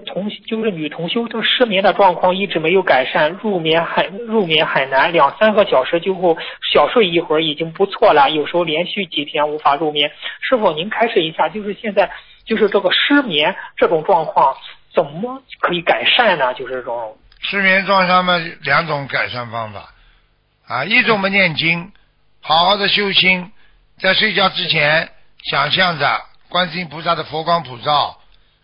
[0.00, 6.36] 同就是女同修，这失眠的状况一直没有改善，入眠很入眠很难，两三个小时就后
[6.72, 10.10] 小睡一会儿已经不错了，有时候连续几天无法入眠。
[10.40, 12.10] 师傅，您开示一下，就是现在
[12.44, 14.56] 就是这个失眠这种状况
[14.94, 16.52] 怎么可以改善呢？
[16.54, 19.92] 就是这种失眠状况嘛，两种改善方法
[20.68, 21.92] 啊，一种嘛念经，
[22.40, 23.50] 好好的修心，
[23.98, 25.08] 在睡觉之前
[25.44, 28.19] 想象着观世音菩萨的佛光普照。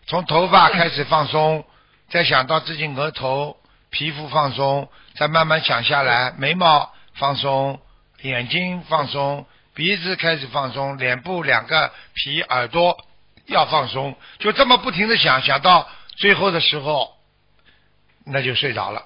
[0.07, 1.65] 从头发开始放松，
[2.09, 3.57] 再想到自己额头
[3.89, 7.81] 皮肤放松，再慢慢想下来，眉毛放松，
[8.21, 13.05] 眼睛放松，鼻子开始放松，脸部两个皮耳朵
[13.47, 17.13] 要放松，就这么不停的想，想到最后的时候，
[18.25, 19.03] 那就睡着了。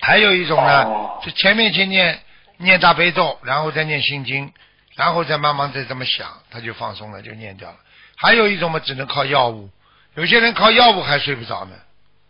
[0.00, 0.86] 还有一种呢，
[1.22, 2.20] 就前面先念
[2.56, 4.52] 念大悲咒，然后再念心经，
[4.96, 7.76] 然后再慢慢再这么想，他就放松了，就念掉了。
[8.16, 9.70] 还有一种嘛，只能靠药物。
[10.20, 11.70] 有些人靠药物还睡不着呢，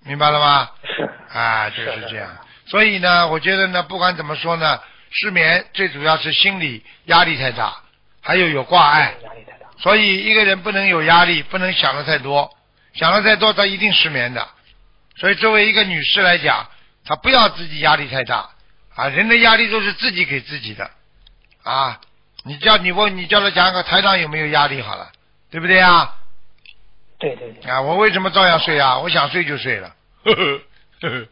[0.04, 0.70] 明白了吗？
[0.84, 2.30] 是啊，就是这样。
[2.66, 4.78] 所以呢，我觉得呢，不管怎么说呢，
[5.10, 7.74] 失眠最主要是心理压力太大，
[8.20, 9.12] 还有有挂碍。
[9.24, 9.66] 压力太大。
[9.80, 12.56] 所以一个人不能有压力，不能想的太多，
[12.92, 14.47] 想的太多他一定失眠的。
[15.16, 16.69] 所以作为一个女士来讲，
[17.04, 18.50] 她不要自己压力太大
[18.94, 20.88] 啊，人的压力都是自己给自己的
[21.64, 22.00] 啊。
[22.44, 25.10] 你叫你问你叫他讲个台长有没有压力好了，
[25.50, 26.14] 对不对啊？
[27.20, 27.70] 对对对。
[27.70, 28.98] 啊，我为什么照样睡啊？
[28.98, 29.94] 我想睡就睡了。
[30.24, 30.60] 呵呵
[31.02, 31.26] 呵呵。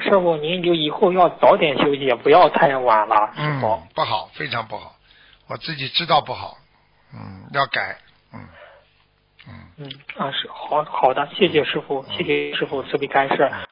[0.00, 3.32] 师傅，您就以后要早点休息，不要太晚了。
[3.36, 3.60] 嗯，
[3.94, 4.94] 不好，非常不好。
[5.48, 6.56] 我自己知道不好，
[7.12, 7.98] 嗯，要改，
[8.32, 8.40] 嗯，
[9.48, 9.54] 嗯。
[9.78, 13.50] 嗯啊，是好好的，谢谢师傅，谢谢师傅慈悲开示。